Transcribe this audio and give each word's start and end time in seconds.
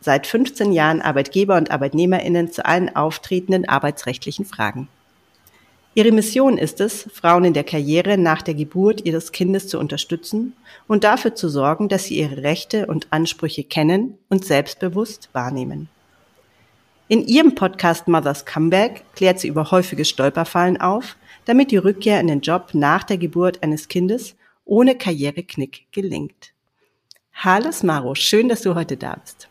seit 0.00 0.26
15 0.26 0.72
Jahren 0.72 1.02
Arbeitgeber 1.02 1.56
und 1.56 1.70
Arbeitnehmerinnen 1.70 2.50
zu 2.50 2.64
allen 2.64 2.94
auftretenden 2.94 3.68
arbeitsrechtlichen 3.68 4.44
Fragen. 4.44 4.88
Ihre 5.94 6.12
Mission 6.12 6.56
ist 6.56 6.80
es, 6.80 7.08
Frauen 7.12 7.44
in 7.44 7.52
der 7.52 7.64
Karriere 7.64 8.16
nach 8.16 8.42
der 8.42 8.54
Geburt 8.54 9.04
ihres 9.04 9.32
Kindes 9.32 9.66
zu 9.66 9.78
unterstützen 9.78 10.54
und 10.86 11.02
dafür 11.02 11.34
zu 11.34 11.48
sorgen, 11.48 11.88
dass 11.88 12.04
sie 12.04 12.18
ihre 12.18 12.42
Rechte 12.42 12.86
und 12.86 13.08
Ansprüche 13.10 13.64
kennen 13.64 14.16
und 14.28 14.44
selbstbewusst 14.44 15.28
wahrnehmen. 15.32 15.88
In 17.08 17.26
ihrem 17.26 17.56
Podcast 17.56 18.06
Mother's 18.06 18.44
Comeback 18.44 19.02
klärt 19.16 19.40
sie 19.40 19.48
über 19.48 19.72
häufige 19.72 20.04
Stolperfallen 20.04 20.80
auf, 20.80 21.16
damit 21.44 21.72
die 21.72 21.76
Rückkehr 21.76 22.20
in 22.20 22.28
den 22.28 22.40
Job 22.40 22.68
nach 22.72 23.02
der 23.02 23.18
Geburt 23.18 23.64
eines 23.64 23.88
Kindes 23.88 24.36
ohne 24.64 24.96
Karriereknick 24.96 25.86
gelingt. 25.90 26.52
Hallo 27.34 27.72
Smaro, 27.72 28.14
schön, 28.14 28.48
dass 28.48 28.62
du 28.62 28.76
heute 28.76 28.96
da 28.96 29.16
bist. 29.20 29.49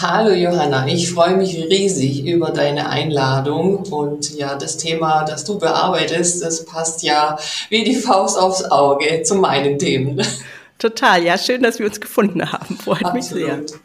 Hallo 0.00 0.32
Johanna, 0.32 0.86
ich 0.86 1.10
freue 1.10 1.36
mich 1.36 1.56
riesig 1.56 2.24
über 2.24 2.50
deine 2.50 2.88
Einladung 2.88 3.78
und 3.90 4.36
ja, 4.36 4.56
das 4.56 4.76
Thema, 4.76 5.24
das 5.24 5.44
du 5.44 5.58
bearbeitest, 5.58 6.42
das 6.42 6.64
passt 6.64 7.02
ja 7.02 7.38
wie 7.68 7.84
die 7.84 7.96
Faust 7.96 8.38
aufs 8.38 8.64
Auge 8.64 9.22
zu 9.22 9.34
meinen 9.34 9.78
Themen. 9.78 10.22
Total, 10.78 11.24
ja, 11.24 11.36
schön, 11.36 11.62
dass 11.62 11.80
wir 11.80 11.86
uns 11.86 12.00
gefunden 12.00 12.52
haben. 12.52 12.76
Freut 12.78 13.04
Absolut. 13.04 13.14
mich 13.14 13.24
sehr. 13.24 13.80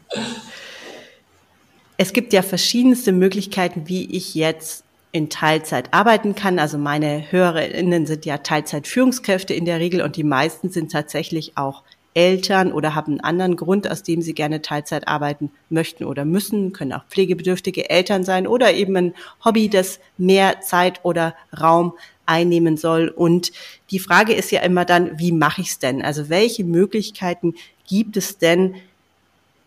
Es 1.96 2.12
gibt 2.12 2.32
ja 2.32 2.42
verschiedenste 2.42 3.10
Möglichkeiten, 3.10 3.88
wie 3.88 4.16
ich 4.16 4.34
jetzt 4.34 4.84
in 5.10 5.28
Teilzeit 5.28 5.92
arbeiten 5.92 6.34
kann. 6.34 6.58
Also 6.58 6.78
meine 6.78 7.30
HörerInnen 7.30 8.06
sind 8.06 8.26
ja 8.26 8.38
Teilzeitführungskräfte 8.38 9.54
in 9.54 9.64
der 9.64 9.80
Regel 9.80 10.02
und 10.02 10.16
die 10.16 10.24
meisten 10.24 10.70
sind 10.70 10.92
tatsächlich 10.92 11.56
auch 11.56 11.82
Eltern 12.14 12.72
oder 12.72 12.94
haben 12.94 13.12
einen 13.12 13.20
anderen 13.20 13.56
Grund, 13.56 13.90
aus 13.90 14.02
dem 14.02 14.22
sie 14.22 14.34
gerne 14.34 14.62
Teilzeit 14.62 15.08
arbeiten 15.08 15.50
möchten 15.68 16.04
oder 16.04 16.24
müssen, 16.24 16.72
können 16.72 16.92
auch 16.92 17.04
pflegebedürftige 17.08 17.90
Eltern 17.90 18.24
sein 18.24 18.46
oder 18.46 18.72
eben 18.72 18.96
ein 18.96 19.14
Hobby, 19.44 19.68
das 19.68 19.98
mehr 20.16 20.60
Zeit 20.60 21.00
oder 21.04 21.34
Raum 21.60 21.94
einnehmen 22.26 22.76
soll. 22.76 23.08
Und 23.08 23.52
die 23.90 23.98
Frage 23.98 24.32
ist 24.32 24.52
ja 24.52 24.60
immer 24.62 24.84
dann, 24.84 25.18
wie 25.18 25.32
mache 25.32 25.60
ich 25.60 25.68
es 25.68 25.78
denn? 25.80 26.02
Also 26.02 26.28
welche 26.28 26.64
Möglichkeiten 26.64 27.54
gibt 27.86 28.16
es 28.16 28.38
denn 28.38 28.76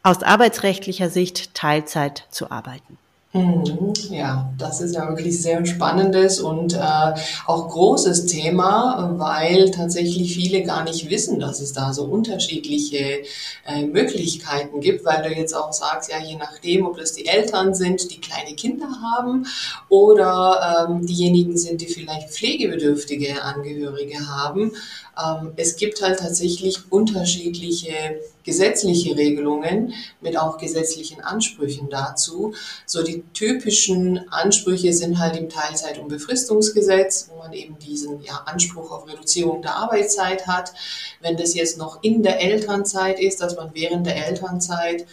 aus 0.04 0.24
arbeitsrechtlicher 0.24 1.10
Sicht 1.10 1.54
Teilzeit 1.54 2.26
zu 2.30 2.50
arbeiten? 2.50 2.98
Mhm. 3.34 3.94
Ja, 4.10 4.54
das 4.58 4.80
ist 4.80 4.96
ja 4.96 5.08
wirklich 5.10 5.42
sehr 5.42 5.66
spannendes 5.66 6.40
und 6.40 6.74
äh, 6.74 7.14
auch 7.46 7.68
großes 7.68 8.26
Thema, 8.26 9.16
weil 9.18 9.70
tatsächlich 9.72 10.34
viele 10.34 10.64
gar 10.64 10.86
nicht 10.86 11.10
wissen, 11.10 11.38
dass 11.40 11.60
es 11.60 11.74
da 11.74 11.92
so 11.92 12.06
unterschiedliche 12.06 13.24
äh, 13.68 13.84
Möglichkeiten 13.86 14.80
gibt, 14.80 15.04
weil 15.04 15.24
du 15.24 15.36
jetzt 15.36 15.54
auch 15.54 15.74
sagst, 15.74 16.10
ja, 16.10 16.20
je 16.24 16.38
nachdem, 16.38 16.86
ob 16.86 16.98
das 16.98 17.14
die 17.14 17.26
Eltern 17.26 17.76
sind, 17.76 18.12
die 18.12 18.22
kleine 18.22 18.56
Kinder 18.56 18.88
haben 19.02 19.46
oder 19.90 20.88
ähm, 20.90 21.06
diejenigen 21.06 21.58
sind, 21.58 21.82
die 21.82 21.88
vielleicht 21.88 22.30
pflegebedürftige 22.30 23.44
Angehörige 23.44 24.26
haben. 24.30 24.72
Ähm, 25.22 25.52
es 25.58 25.76
gibt 25.76 26.02
halt 26.02 26.20
tatsächlich 26.20 26.92
unterschiedliche 26.92 28.22
gesetzliche 28.48 29.18
Regelungen 29.18 29.94
mit 30.22 30.40
auch 30.40 30.58
gesetzlichen 30.58 31.20
Ansprüchen 31.20 31.90
dazu. 31.90 32.54
So 32.86 33.04
die 33.04 33.17
typischen 33.34 34.30
Ansprüche 34.30 34.94
sind 34.94 35.20
halt 35.20 35.36
im 35.38 35.50
Teilzeit- 35.50 36.00
und 36.00 36.08
Befristungsgesetz, 36.08 37.30
wo 37.32 37.38
man 37.38 37.54
eben 37.54 37.78
diesen 37.80 38.24
ja, 38.24 38.44
Anspruch 38.46 38.92
auf 38.92 39.08
Reduzierung 39.08 39.62
der 39.62 39.76
Arbeitszeit 39.76 40.48
hat. 40.48 40.74
Wenn 41.22 41.38
das 41.38 41.54
jetzt 41.54 41.78
noch 41.78 42.04
in 42.04 42.24
der 42.24 42.42
Elternzeit 42.42 43.20
ist, 43.20 43.42
dass 43.42 43.56
man 43.56 43.72
während 43.74 44.06
der 44.06 44.28
Elternzeit 44.28 45.06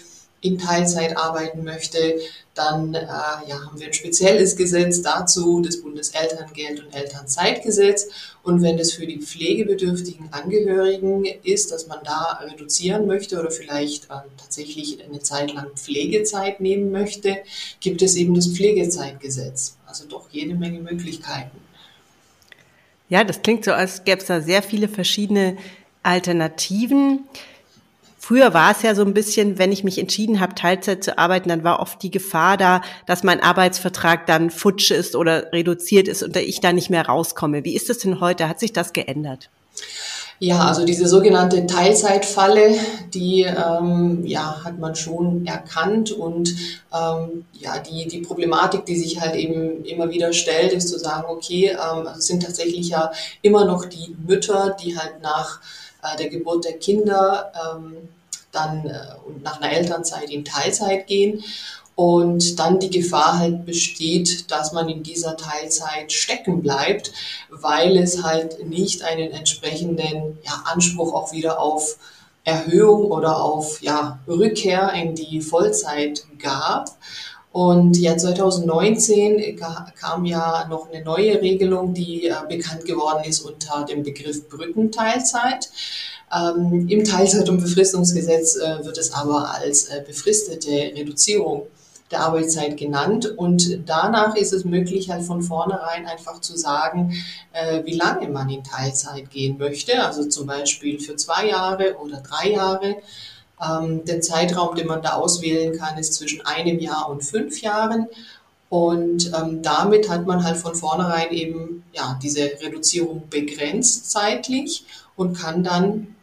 in 0.44 0.59
Teilzeit 0.59 1.16
arbeiten 1.16 1.65
möchte, 1.65 2.21
dann 2.55 2.94
äh, 2.94 3.00
ja, 3.00 3.65
haben 3.65 3.81
wir 3.81 3.87
ein 3.87 3.94
spezielles 3.94 4.56
Gesetz 4.56 5.00
dazu, 5.00 5.62
das 5.62 5.82
Bundeselterngeld- 5.82 6.84
und 6.84 6.94
Elternzeitgesetz. 6.94 8.09
Und 8.43 8.60
wenn 8.60 8.77
das 8.77 8.93
für 8.93 9.06
die 9.06 9.21
pflegebedürftigen 9.21 10.31
Angehörigen 10.33 11.25
ist, 11.43 11.72
dass 11.72 11.87
man 11.87 12.00
da 12.04 12.41
reduzieren 12.43 13.06
möchte 13.06 13.41
oder 13.41 13.50
vielleicht 13.50 14.04
äh, 14.04 14.16
tatsächlich 14.37 15.03
eine 15.03 15.21
Zeit 15.21 15.54
lang 15.54 15.71
Pflegezeit 15.77 16.60
nehmen 16.60 16.93
möchte, 16.93 17.38
gibt 17.81 18.03
es 18.03 18.15
eben 18.15 18.34
das 18.34 18.49
Pflegezeitgesetz. 18.49 19.78
Also 19.87 20.04
doch 20.06 20.28
jede 20.31 20.54
Menge 20.54 20.81
Möglichkeiten. 20.81 21.56
Ja, 23.09 23.25
das 23.25 23.41
klingt 23.41 23.65
so, 23.65 23.72
als 23.72 24.04
gäbe 24.04 24.21
es 24.21 24.27
da 24.27 24.43
sehr 24.43 24.62
viele 24.62 24.88
verschiedene 24.88 25.56
Alternativen. 26.03 27.21
Früher 28.27 28.55
war 28.55 28.71
es 28.71 28.81
ja 28.81 28.95
so 28.95 29.03
ein 29.03 29.12
bisschen, 29.12 29.59
wenn 29.59 29.71
ich 29.71 29.85
mich 29.85 29.99
entschieden 29.99 30.41
habe, 30.41 30.55
Teilzeit 30.55 31.05
zu 31.05 31.19
arbeiten, 31.19 31.51
dann 31.51 31.62
war 31.62 31.81
oft 31.81 32.03
die 32.03 32.11
Gefahr 32.11 32.57
da, 32.57 32.81
dass 33.05 33.23
mein 33.23 33.43
Arbeitsvertrag 33.43 34.25
dann 34.25 34.49
futsch 34.49 34.93
ist 34.93 35.15
oder 35.15 35.53
reduziert 35.53 36.09
ist 36.09 36.23
und 36.23 36.34
ich 36.34 36.63
da 36.63 36.73
nicht 36.73 36.89
mehr 36.89 37.05
rauskomme. 37.05 37.65
Wie 37.65 37.77
ist 37.77 37.91
das 37.91 37.99
denn 37.99 38.21
heute? 38.21 38.49
Hat 38.49 38.61
sich 38.61 38.73
das 38.73 38.95
geändert? 38.95 39.51
Ja, 40.44 40.66
also 40.66 40.84
diese 40.84 41.09
sogenannte 41.09 41.66
Teilzeitfalle, 41.66 42.77
die 43.15 43.44
ähm, 43.44 44.27
ja, 44.27 44.62
hat 44.62 44.78
man 44.78 44.94
schon 44.94 45.47
erkannt 45.47 46.12
und 46.12 46.55
ähm, 46.93 47.47
ja, 47.55 47.78
die, 47.78 48.06
die 48.09 48.19
Problematik, 48.19 48.84
die 48.84 48.97
sich 48.97 49.22
halt 49.22 49.37
eben 49.37 49.87
immer 49.87 50.10
wieder 50.10 50.34
stellt, 50.34 50.75
ist 50.75 50.91
zu 50.91 50.99
sagen, 50.99 51.25
okay, 51.31 51.71
ähm, 51.71 52.06
also 52.06 52.19
es 52.19 52.27
sind 52.27 52.43
tatsächlich 52.43 52.91
ja 52.91 53.10
immer 53.41 53.65
noch 53.65 53.87
die 53.87 54.15
Mütter, 54.27 54.77
die 54.78 54.99
halt 54.99 55.22
nach 55.22 55.62
äh, 56.03 56.15
der 56.19 56.28
Geburt 56.28 56.66
der 56.66 56.75
Kinder 56.75 57.50
ähm, 57.54 57.94
dann 58.53 58.84
äh, 58.84 59.15
und 59.27 59.43
nach 59.43 59.62
einer 59.62 59.72
Elternzeit 59.72 60.28
in 60.28 60.44
Teilzeit 60.44 61.06
gehen 61.06 61.43
und 61.97 62.59
dann 62.59 62.81
die 62.81 62.91
Gefahr 62.91 63.38
halt 63.38 63.66
besteht, 63.66 64.50
dass 64.50 64.72
man 64.72 64.88
in 64.88 65.03
dieser 65.03 65.37
Teilzeit 65.37 66.12
stecken 66.12 66.62
bleibt, 66.62 67.12
weil 67.50 67.97
es 67.97 68.22
halt 68.22 68.69
nicht 68.69 69.03
einen 69.03 69.31
entsprechenden 69.31 70.38
ja, 70.44 70.65
Anspruch 70.65 71.15
auch 71.15 71.33
wieder 71.33 71.60
auf 71.60 71.97
Erhöhung 72.44 73.10
oder 73.10 73.43
auf 73.43 73.81
ja, 73.81 74.19
Rückkehr 74.27 74.93
in 74.93 75.15
die 75.15 75.41
Vollzeit 75.41 76.25
gab. 76.38 76.91
Und 77.53 77.97
ja, 77.99 78.16
2019 78.16 79.56
kam 80.00 80.25
ja 80.25 80.66
noch 80.69 80.91
eine 80.91 81.04
neue 81.04 81.41
Regelung, 81.41 81.94
die 81.94 82.27
äh, 82.27 82.34
bekannt 82.49 82.84
geworden 82.84 83.22
ist 83.25 83.43
unter 83.43 83.84
dem 83.84 84.03
Begriff 84.03 84.49
Brückenteilzeit. 84.49 85.71
Ähm, 86.34 86.88
Im 86.88 87.04
Teilzeit- 87.04 87.49
und 87.49 87.62
Befristungsgesetz 87.62 88.56
äh, 88.56 88.84
wird 88.84 88.99
es 88.99 89.12
aber 89.12 89.54
als 89.54 89.84
äh, 89.84 90.03
befristete 90.04 90.97
Reduzierung 90.97 91.69
der 92.15 92.23
Arbeitszeit 92.23 92.77
genannt. 92.77 93.27
Und 93.37 93.81
danach 93.87 94.37
ist 94.37 94.53
es 94.53 94.65
möglich, 94.65 95.11
halt 95.11 95.25
von 95.25 95.43
vornherein 95.43 96.07
einfach 96.07 96.41
zu 96.41 96.57
sagen, 96.57 97.13
äh, 97.53 97.85
wie 97.85 97.97
lange 97.97 98.29
man 98.29 98.49
in 98.49 98.65
Teilzeit 98.65 99.31
gehen 99.31 99.59
möchte. 99.59 100.03
Also 100.05 100.25
zum 100.25 100.47
Beispiel 100.47 100.99
für 101.01 101.17
zwei 101.17 101.49
Jahre 101.49 101.97
oder 101.99 102.21
drei 102.21 102.51
Jahre. 102.51 102.97
Ähm, 103.61 104.05
der 104.05 104.21
Zeitraum, 104.21 104.75
den 104.75 104.87
man 104.87 105.03
da 105.03 105.15
auswählen 105.15 105.77
kann, 105.78 105.99
ist 105.99 106.15
zwischen 106.15 106.45
einem 106.47 106.78
Jahr 106.78 107.09
und 107.09 107.22
fünf 107.22 107.61
Jahren. 107.61 108.07
Und 108.69 109.33
ähm, 109.34 109.63
damit 109.63 110.09
hat 110.09 110.27
man 110.27 110.43
halt 110.43 110.57
von 110.57 110.75
vornherein 110.75 111.31
eben 111.31 111.84
ja, 111.93 112.19
diese 112.22 112.43
Reduzierung 112.60 113.28
begrenzt 113.28 114.10
zeitlich 114.10 114.84
und 115.17 115.39
kann 115.39 115.63
dann 115.63 116.15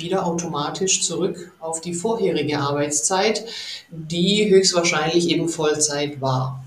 wieder 0.00 0.26
automatisch 0.26 1.02
zurück 1.02 1.52
auf 1.60 1.80
die 1.80 1.94
vorherige 1.94 2.58
Arbeitszeit, 2.58 3.44
die 3.90 4.48
höchstwahrscheinlich 4.50 5.28
eben 5.28 5.48
Vollzeit 5.48 6.20
war. 6.20 6.62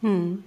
Hm. 0.00 0.44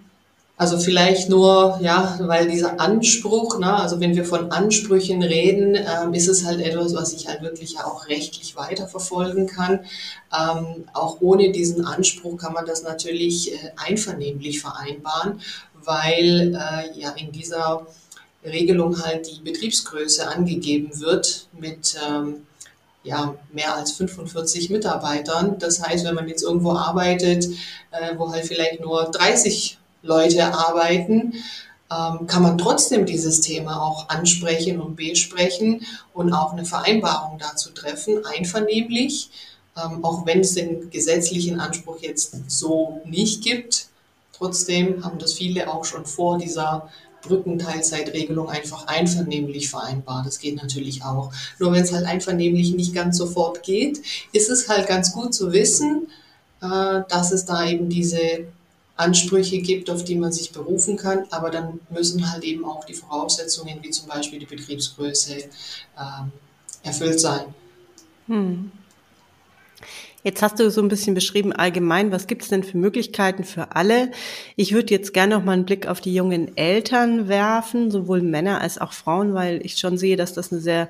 Also 0.57 0.80
vielleicht 0.80 1.27
nur, 1.27 1.80
ja, 1.81 2.18
weil 2.22 2.50
dieser 2.50 2.80
Anspruch, 2.80 3.60
ne, 3.60 3.75
also 3.75 4.00
wenn 4.00 4.16
wir 4.16 4.24
von 4.24 4.51
Ansprüchen 4.51 5.22
reden, 5.22 5.75
ähm, 5.75 6.13
ist 6.13 6.30
es 6.30 6.45
halt 6.45 6.62
etwas, 6.62 6.95
was 6.95 7.12
ich 7.12 7.27
halt 7.27 7.42
wirklich 7.42 7.74
ja 7.74 7.86
auch 7.86 8.07
rechtlich 8.07 8.56
weiterverfolgen 8.56 9.48
kann. 9.48 9.81
Ähm, 10.33 10.86
auch 10.94 11.18
ohne 11.19 11.51
diesen 11.51 11.86
Anspruch 11.86 12.38
kann 12.38 12.54
man 12.54 12.66
das 12.66 12.83
natürlich 12.83 13.54
äh, 13.54 13.72
einvernehmlich 13.75 14.62
vereinbaren, 14.62 15.42
weil 15.83 16.56
äh, 16.56 16.98
ja 16.98 17.12
in 17.18 17.33
dieser 17.33 17.86
Regelung 18.46 19.02
halt 19.04 19.28
die 19.28 19.42
Betriebsgröße 19.42 20.28
angegeben 20.28 21.00
wird 21.00 21.48
mit 21.54 21.96
ähm, 22.08 22.46
ja, 23.04 23.36
mehr 23.54 23.76
als 23.76 23.92
45 23.92 24.70
Mitarbeitern. 24.72 25.58
Das 25.60 25.82
heißt, 25.82 26.06
wenn 26.06 26.16
man 26.16 26.28
jetzt 26.28 26.44
irgendwo 26.44 26.72
arbeitet, 26.72 27.46
äh, 27.92 28.18
wo 28.18 28.32
halt 28.32 28.46
vielleicht 28.46 28.82
nur 28.82 29.06
30 29.06 29.78
Leute 30.02 30.54
arbeiten, 30.54 31.34
ähm, 31.92 32.26
kann 32.28 32.42
man 32.42 32.58
trotzdem 32.58 33.06
dieses 33.06 33.42
Thema 33.42 33.82
auch 33.82 34.10
ansprechen 34.10 34.82
und 34.82 34.96
besprechen 34.96 35.86
und 36.14 36.34
auch 36.34 36.54
eine 36.54 36.66
Vereinbarung 36.66 37.38
dazu 37.38 37.70
treffen, 37.72 38.26
einvernehmlich, 38.26 39.30
ähm, 39.78 40.04
auch 40.04 40.26
wenn 40.26 40.40
es 40.40 40.56
den 40.56 40.90
gesetzlichen 40.90 41.60
Anspruch 41.60 42.00
jetzt 42.02 42.36
so 42.48 43.02
nicht 43.06 43.44
gibt. 43.44 43.88
Trotzdem 44.34 45.06
haben 45.06 45.20
das 45.20 45.34
viele 45.34 45.72
auch 45.72 45.86
schon 45.86 46.06
vor 46.06 46.40
dieser 46.40 46.90
Brückenteilzeitregelung 47.27 48.50
einfach 48.50 48.88
einvernehmlich 48.88 49.69
vereinbart. 49.69 50.25
Das 50.25 50.39
geht 50.39 50.56
natürlich 50.56 51.04
auch. 51.04 51.31
Nur 51.60 51.74
wenn 51.74 51.83
es 51.83 51.92
halt 51.92 52.06
einvernehmlich 52.06 52.74
nicht 52.74 52.94
ganz 52.94 53.18
sofort 53.18 53.63
geht, 53.63 54.01
ist 54.31 54.50
es 54.50 54.69
halt 54.69 54.88
ganz 54.88 55.12
gut 55.13 55.33
zu 55.33 55.51
wissen, 55.51 56.07
äh, 56.62 57.01
dass 57.10 57.31
es 57.31 57.45
da 57.45 57.68
eben 57.68 57.89
diese 57.89 58.45
Ansprüche 58.98 59.60
gibt, 59.60 59.89
auf 59.89 60.04
die 60.04 60.16
man 60.16 60.31
sich 60.31 60.51
berufen 60.51 60.95
kann, 60.95 61.25
aber 61.30 61.50
dann 61.50 61.80
müssen 61.89 62.31
halt 62.31 62.44
eben 62.44 62.63
auch 62.63 62.86
die 62.86 62.94
Voraussetzungen, 62.94 63.80
wie 63.81 63.89
zum 63.89 64.07
Beispiel 64.07 64.39
die 64.39 64.45
Betriebsgröße, 64.45 65.36
ähm, 65.36 66.31
erfüllt 66.83 67.19
sein. 67.19 67.54
Hm. 68.27 68.72
Jetzt 70.24 70.42
hast 70.42 70.60
du 70.60 70.72
so 70.72 70.81
ein 70.81 70.88
bisschen 70.88 71.13
beschrieben 71.13 71.54
allgemein, 71.54 72.12
was 72.12 72.25
gibt 72.25 72.42
es 72.42 72.48
denn 72.48 72.63
für 72.63 72.77
Möglichkeiten 72.77 73.44
für 73.44 73.75
alle? 73.75 74.10
Ich 74.56 74.74
würde 74.74 74.92
jetzt 74.92 75.13
gerne 75.13 75.36
noch 75.36 75.44
mal 75.44 75.51
einen 75.51 75.66
Blick 75.66 75.86
auf 75.86 76.01
die 76.01 76.16
jungen 76.16 76.57
Eltern 76.57 77.27
werfen, 77.27 77.92
sowohl 77.92 78.24
Männer 78.24 78.60
als 78.60 78.80
auch 78.80 78.92
Frauen, 78.92 79.36
weil 79.36 79.63
ich 79.63 79.77
schon 79.77 80.00
sehe, 80.00 80.18
dass 80.18 80.33
das 80.33 80.51
eine 80.51 80.62
sehr 80.62 80.89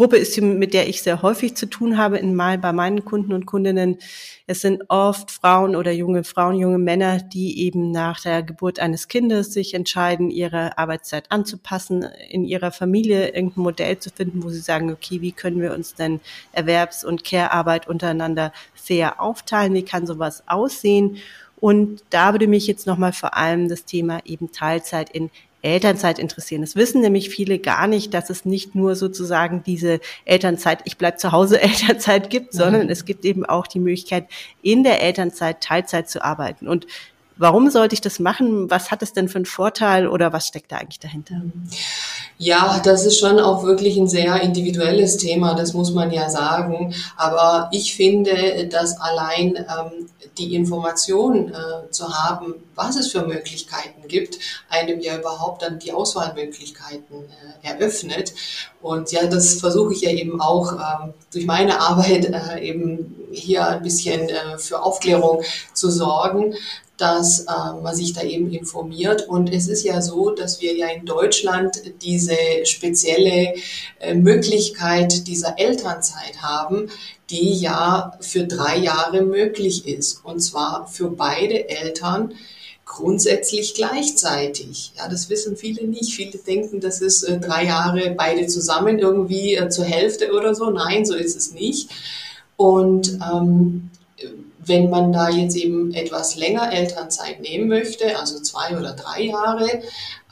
Gruppe 0.00 0.16
ist, 0.16 0.40
mit 0.40 0.72
der 0.72 0.88
ich 0.88 1.02
sehr 1.02 1.20
häufig 1.20 1.56
zu 1.56 1.66
tun 1.66 1.98
habe 1.98 2.16
in 2.16 2.34
mal 2.34 2.56
bei 2.56 2.72
meinen 2.72 3.04
Kunden 3.04 3.34
und 3.34 3.44
Kundinnen. 3.44 3.98
Es 4.46 4.62
sind 4.62 4.84
oft 4.88 5.30
Frauen 5.30 5.76
oder 5.76 5.92
junge 5.92 6.24
Frauen, 6.24 6.56
junge 6.56 6.78
Männer, 6.78 7.18
die 7.18 7.60
eben 7.66 7.90
nach 7.90 8.18
der 8.22 8.42
Geburt 8.42 8.80
eines 8.80 9.08
Kindes 9.08 9.52
sich 9.52 9.74
entscheiden, 9.74 10.30
ihre 10.30 10.78
Arbeitszeit 10.78 11.30
anzupassen, 11.30 12.06
in 12.30 12.46
ihrer 12.46 12.72
Familie 12.72 13.34
irgendein 13.34 13.62
Modell 13.62 13.98
zu 13.98 14.08
finden, 14.08 14.42
wo 14.42 14.48
sie 14.48 14.60
sagen, 14.60 14.90
okay, 14.90 15.20
wie 15.20 15.32
können 15.32 15.60
wir 15.60 15.74
uns 15.74 15.94
denn 15.94 16.20
Erwerbs- 16.52 17.04
und 17.04 17.22
Care-Arbeit 17.22 17.86
untereinander 17.86 18.54
fair 18.72 19.20
aufteilen? 19.20 19.74
Wie 19.74 19.84
kann 19.84 20.06
sowas 20.06 20.44
aussehen? 20.46 21.18
Und 21.60 22.02
da 22.08 22.32
würde 22.32 22.46
mich 22.46 22.66
jetzt 22.66 22.86
nochmal 22.86 23.12
vor 23.12 23.36
allem 23.36 23.68
das 23.68 23.84
Thema 23.84 24.20
eben 24.24 24.50
Teilzeit 24.50 25.10
in 25.10 25.28
Elternzeit 25.62 26.18
interessieren. 26.18 26.62
Es 26.62 26.76
wissen 26.76 27.00
nämlich 27.00 27.30
viele 27.30 27.58
gar 27.58 27.86
nicht, 27.86 28.14
dass 28.14 28.30
es 28.30 28.44
nicht 28.44 28.74
nur 28.74 28.96
sozusagen 28.96 29.62
diese 29.62 30.00
Elternzeit, 30.24 30.80
ich 30.84 30.96
bleib 30.96 31.20
zu 31.20 31.32
Hause 31.32 31.60
Elternzeit 31.62 32.30
gibt, 32.30 32.52
sondern 32.52 32.88
es 32.88 33.04
gibt 33.04 33.24
eben 33.24 33.44
auch 33.44 33.66
die 33.66 33.80
Möglichkeit, 33.80 34.26
in 34.62 34.84
der 34.84 35.02
Elternzeit 35.02 35.60
Teilzeit 35.60 36.08
zu 36.08 36.24
arbeiten. 36.24 36.68
Und 36.68 36.86
Warum 37.40 37.70
sollte 37.70 37.94
ich 37.94 38.02
das 38.02 38.18
machen? 38.18 38.70
Was 38.70 38.90
hat 38.90 39.02
es 39.02 39.14
denn 39.14 39.26
für 39.30 39.36
einen 39.36 39.46
Vorteil 39.46 40.06
oder 40.06 40.30
was 40.34 40.46
steckt 40.46 40.72
da 40.72 40.76
eigentlich 40.76 41.00
dahinter? 41.00 41.40
Ja, 42.36 42.82
das 42.84 43.06
ist 43.06 43.18
schon 43.18 43.40
auch 43.40 43.64
wirklich 43.64 43.96
ein 43.96 44.08
sehr 44.08 44.42
individuelles 44.42 45.16
Thema, 45.16 45.54
das 45.54 45.72
muss 45.72 45.90
man 45.92 46.10
ja 46.10 46.28
sagen. 46.28 46.94
Aber 47.16 47.70
ich 47.72 47.94
finde, 47.94 48.68
dass 48.68 49.00
allein 49.00 49.56
ähm, 49.56 50.10
die 50.36 50.54
Information 50.54 51.48
äh, 51.48 51.90
zu 51.90 52.12
haben, 52.12 52.56
was 52.74 52.96
es 52.96 53.10
für 53.10 53.26
Möglichkeiten 53.26 54.06
gibt, 54.06 54.38
einem 54.68 55.00
ja 55.00 55.16
überhaupt 55.16 55.62
dann 55.62 55.78
die 55.78 55.92
Auswahlmöglichkeiten 55.92 57.24
äh, 57.62 57.68
eröffnet. 57.68 58.34
Und 58.82 59.12
ja, 59.12 59.26
das 59.26 59.54
versuche 59.54 59.94
ich 59.94 60.02
ja 60.02 60.10
eben 60.10 60.42
auch 60.42 60.74
äh, 60.74 61.12
durch 61.32 61.46
meine 61.46 61.80
Arbeit 61.80 62.26
äh, 62.26 62.60
eben 62.60 63.16
hier 63.32 63.66
ein 63.66 63.82
bisschen 63.82 64.28
äh, 64.28 64.58
für 64.58 64.82
Aufklärung 64.82 65.42
zu 65.72 65.90
sorgen, 65.90 66.54
dass 67.00 67.40
äh, 67.40 67.80
man 67.82 67.94
sich 67.94 68.12
da 68.12 68.22
eben 68.22 68.52
informiert. 68.52 69.28
Und 69.28 69.52
es 69.52 69.68
ist 69.68 69.84
ja 69.84 70.02
so, 70.02 70.30
dass 70.30 70.60
wir 70.60 70.74
ja 70.74 70.88
in 70.88 71.06
Deutschland 71.06 71.80
diese 72.02 72.36
spezielle 72.64 73.54
äh, 73.98 74.14
Möglichkeit 74.14 75.26
dieser 75.26 75.58
Elternzeit 75.58 76.42
haben, 76.42 76.90
die 77.30 77.54
ja 77.54 78.18
für 78.20 78.44
drei 78.44 78.76
Jahre 78.76 79.22
möglich 79.22 79.86
ist. 79.86 80.24
Und 80.24 80.40
zwar 80.40 80.86
für 80.88 81.10
beide 81.10 81.68
Eltern 81.68 82.34
grundsätzlich 82.84 83.74
gleichzeitig. 83.74 84.92
Ja, 84.98 85.08
das 85.08 85.30
wissen 85.30 85.56
viele 85.56 85.86
nicht. 85.86 86.12
Viele 86.12 86.38
denken, 86.38 86.80
das 86.80 87.00
ist 87.00 87.22
äh, 87.22 87.38
drei 87.38 87.64
Jahre 87.64 88.14
beide 88.16 88.46
zusammen 88.48 88.98
irgendwie 88.98 89.54
äh, 89.54 89.68
zur 89.68 89.84
Hälfte 89.84 90.32
oder 90.32 90.54
so. 90.54 90.70
Nein, 90.70 91.04
so 91.04 91.14
ist 91.14 91.36
es 91.36 91.52
nicht. 91.52 91.88
Und 92.56 93.18
ähm, 93.32 93.90
wenn 94.64 94.90
man 94.90 95.12
da 95.12 95.28
jetzt 95.30 95.56
eben 95.56 95.92
etwas 95.94 96.36
länger 96.36 96.72
Elternzeit 96.72 97.40
nehmen 97.40 97.68
möchte, 97.68 98.18
also 98.18 98.40
zwei 98.40 98.76
oder 98.76 98.92
drei 98.92 99.22
Jahre, 99.22 99.82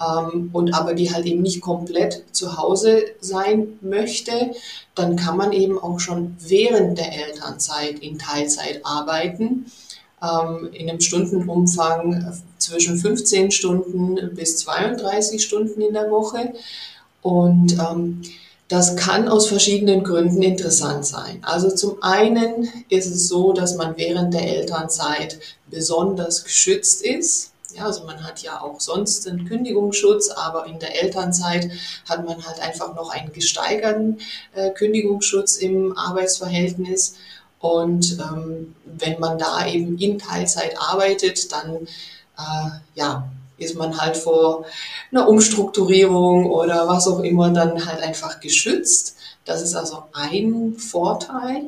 ähm, 0.00 0.50
und 0.52 0.74
aber 0.74 0.94
die 0.94 1.12
halt 1.12 1.26
eben 1.26 1.42
nicht 1.42 1.60
komplett 1.60 2.24
zu 2.32 2.58
Hause 2.58 3.02
sein 3.20 3.78
möchte, 3.80 4.52
dann 4.94 5.16
kann 5.16 5.36
man 5.36 5.52
eben 5.52 5.78
auch 5.78 6.00
schon 6.00 6.36
während 6.40 6.98
der 6.98 7.12
Elternzeit 7.12 8.00
in 8.00 8.18
Teilzeit 8.18 8.80
arbeiten, 8.84 9.66
ähm, 10.22 10.68
in 10.72 10.88
einem 10.88 11.00
Stundenumfang 11.00 12.40
zwischen 12.58 12.98
15 12.98 13.50
Stunden 13.50 14.34
bis 14.34 14.58
32 14.58 15.42
Stunden 15.42 15.80
in 15.80 15.94
der 15.94 16.10
Woche. 16.10 16.52
Und 17.22 17.74
ähm, 17.78 18.22
das 18.68 18.96
kann 18.96 19.28
aus 19.28 19.48
verschiedenen 19.48 20.04
Gründen 20.04 20.42
interessant 20.42 21.06
sein. 21.06 21.38
Also 21.42 21.70
zum 21.70 22.02
einen 22.02 22.68
ist 22.90 23.06
es 23.06 23.26
so, 23.28 23.52
dass 23.54 23.76
man 23.76 23.96
während 23.96 24.34
der 24.34 24.46
Elternzeit 24.46 25.40
besonders 25.66 26.44
geschützt 26.44 27.02
ist. 27.02 27.52
Ja, 27.74 27.86
also 27.86 28.04
man 28.04 28.24
hat 28.24 28.42
ja 28.42 28.60
auch 28.60 28.80
sonst 28.80 29.26
einen 29.26 29.46
Kündigungsschutz, 29.46 30.30
aber 30.30 30.66
in 30.66 30.78
der 30.78 31.02
Elternzeit 31.02 31.70
hat 32.08 32.26
man 32.26 32.46
halt 32.46 32.60
einfach 32.60 32.94
noch 32.94 33.10
einen 33.10 33.32
gesteigerten 33.32 34.18
äh, 34.54 34.70
Kündigungsschutz 34.70 35.56
im 35.56 35.96
Arbeitsverhältnis. 35.96 37.14
Und 37.60 38.18
ähm, 38.18 38.74
wenn 38.84 39.18
man 39.18 39.38
da 39.38 39.66
eben 39.66 39.98
in 39.98 40.18
Teilzeit 40.18 40.76
arbeitet, 40.78 41.52
dann 41.52 41.88
äh, 42.38 42.70
ja, 42.94 43.28
ist 43.58 43.76
man 43.76 44.00
halt 44.00 44.16
vor 44.16 44.64
einer 45.12 45.28
Umstrukturierung 45.28 46.46
oder 46.50 46.88
was 46.88 47.06
auch 47.08 47.20
immer 47.20 47.50
dann 47.50 47.86
halt 47.86 48.02
einfach 48.02 48.40
geschützt. 48.40 49.16
Das 49.44 49.62
ist 49.62 49.74
also 49.74 50.04
ein 50.12 50.74
Vorteil. 50.78 51.64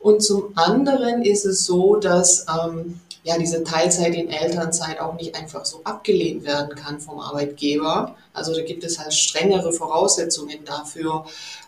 Und 0.00 0.22
zum 0.22 0.52
anderen 0.56 1.22
ist 1.22 1.44
es 1.44 1.64
so, 1.64 1.96
dass 1.96 2.46
ähm, 2.48 3.00
ja 3.24 3.36
diese 3.36 3.64
Teilzeit 3.64 4.14
in 4.14 4.30
Elternzeit 4.30 5.00
auch 5.00 5.14
nicht 5.14 5.34
einfach 5.34 5.64
so 5.64 5.80
abgelehnt 5.84 6.44
werden 6.44 6.74
kann 6.76 7.00
vom 7.00 7.20
Arbeitgeber. 7.20 8.16
Also 8.32 8.54
da 8.54 8.62
gibt 8.62 8.84
es 8.84 8.98
halt 8.98 9.12
strengere 9.12 9.72
Voraussetzungen 9.72 10.64
dafür, 10.64 11.26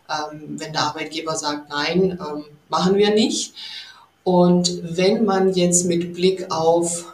ähm, 0.09 0.56
wenn 0.59 0.73
der 0.73 0.83
Arbeitgeber 0.83 1.37
sagt, 1.37 1.68
nein, 1.68 2.18
ähm, 2.21 2.45
machen 2.68 2.97
wir 2.97 3.11
nicht. 3.11 3.54
Und 4.23 4.97
wenn 4.97 5.25
man 5.25 5.52
jetzt 5.54 5.85
mit 5.87 6.14
Blick 6.14 6.50
auf 6.50 7.10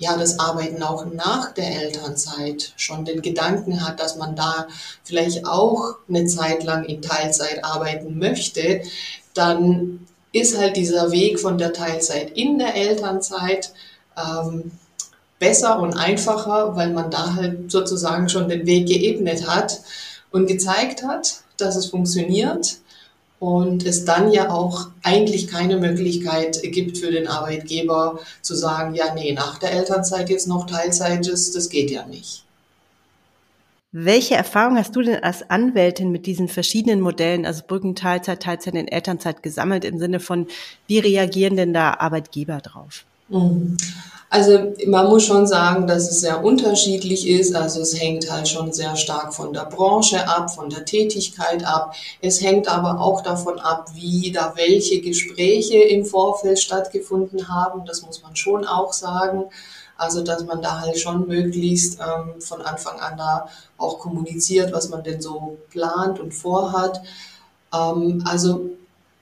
ja, 0.00 0.16
das 0.16 0.38
Arbeiten 0.38 0.82
auch 0.82 1.04
nach 1.04 1.52
der 1.52 1.82
Elternzeit 1.82 2.72
schon 2.76 3.04
den 3.04 3.20
Gedanken 3.20 3.86
hat, 3.86 4.00
dass 4.00 4.16
man 4.16 4.34
da 4.34 4.66
vielleicht 5.04 5.46
auch 5.46 5.96
eine 6.08 6.24
Zeit 6.24 6.64
lang 6.64 6.84
in 6.84 7.02
Teilzeit 7.02 7.62
arbeiten 7.62 8.18
möchte, 8.18 8.80
dann 9.34 10.06
ist 10.32 10.56
halt 10.56 10.76
dieser 10.76 11.12
Weg 11.12 11.38
von 11.38 11.58
der 11.58 11.74
Teilzeit 11.74 12.30
in 12.30 12.58
der 12.58 12.76
Elternzeit 12.76 13.74
ähm, 14.16 14.70
besser 15.38 15.78
und 15.78 15.92
einfacher, 15.92 16.74
weil 16.76 16.90
man 16.94 17.10
da 17.10 17.34
halt 17.34 17.70
sozusagen 17.70 18.30
schon 18.30 18.48
den 18.48 18.64
Weg 18.64 18.86
geebnet 18.86 19.46
hat 19.46 19.82
und 20.30 20.46
gezeigt 20.46 21.02
hat, 21.02 21.42
dass 21.58 21.76
es 21.76 21.86
funktioniert 21.86 22.78
und 23.40 23.86
es 23.86 24.04
dann 24.04 24.30
ja 24.30 24.50
auch 24.50 24.88
eigentlich 25.02 25.48
keine 25.48 25.78
Möglichkeit 25.78 26.60
gibt 26.62 26.98
für 26.98 27.10
den 27.10 27.26
Arbeitgeber 27.26 28.20
zu 28.42 28.54
sagen, 28.54 28.94
ja, 28.94 29.14
nee, 29.14 29.32
nach 29.32 29.58
der 29.58 29.72
Elternzeit 29.72 30.28
jetzt 30.28 30.46
noch 30.46 30.66
Teilzeit 30.66 31.26
ist, 31.26 31.56
das 31.56 31.70
geht 31.70 31.90
ja 31.90 32.06
nicht. 32.06 32.44
Welche 33.92 34.36
Erfahrung 34.36 34.76
hast 34.76 34.94
du 34.94 35.02
denn 35.02 35.24
als 35.24 35.50
Anwältin 35.50 36.12
mit 36.12 36.26
diesen 36.26 36.48
verschiedenen 36.48 37.00
Modellen, 37.00 37.44
also 37.44 37.62
Brückenteilzeit, 37.66 38.40
Teilzeit 38.42 38.74
in 38.74 38.86
Elternzeit 38.86 39.42
gesammelt 39.42 39.84
im 39.84 39.98
Sinne 39.98 40.20
von, 40.20 40.46
wie 40.86 41.00
reagieren 41.00 41.56
denn 41.56 41.72
da 41.72 41.94
Arbeitgeber 41.94 42.58
drauf? 42.58 43.04
Mhm. 43.30 43.78
Also 44.32 44.72
man 44.86 45.08
muss 45.08 45.24
schon 45.24 45.48
sagen, 45.48 45.88
dass 45.88 46.08
es 46.08 46.20
sehr 46.20 46.44
unterschiedlich 46.44 47.28
ist. 47.28 47.56
Also 47.56 47.80
es 47.80 48.00
hängt 48.00 48.30
halt 48.30 48.48
schon 48.48 48.72
sehr 48.72 48.94
stark 48.94 49.34
von 49.34 49.52
der 49.52 49.64
Branche 49.64 50.28
ab, 50.28 50.54
von 50.54 50.70
der 50.70 50.84
Tätigkeit 50.84 51.64
ab. 51.66 51.96
Es 52.22 52.40
hängt 52.40 52.68
aber 52.68 53.00
auch 53.00 53.22
davon 53.22 53.58
ab, 53.58 53.90
wie 53.94 54.30
da 54.30 54.52
welche 54.54 55.00
Gespräche 55.00 55.78
im 55.78 56.04
Vorfeld 56.04 56.60
stattgefunden 56.60 57.48
haben. 57.48 57.84
Das 57.86 58.02
muss 58.02 58.22
man 58.22 58.36
schon 58.36 58.64
auch 58.64 58.92
sagen. 58.92 59.46
Also 59.96 60.22
dass 60.22 60.44
man 60.44 60.62
da 60.62 60.80
halt 60.80 60.98
schon 61.00 61.26
möglichst 61.26 61.98
ähm, 61.98 62.40
von 62.40 62.62
Anfang 62.62 63.00
an 63.00 63.18
da 63.18 63.48
auch 63.78 63.98
kommuniziert, 63.98 64.72
was 64.72 64.90
man 64.90 65.02
denn 65.02 65.20
so 65.20 65.58
plant 65.70 66.20
und 66.20 66.32
vorhat. 66.32 67.02
Ähm, 67.74 68.22
also 68.24 68.70